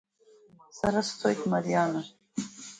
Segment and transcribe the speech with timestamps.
[0.77, 2.01] Сара сцоит, Мариана!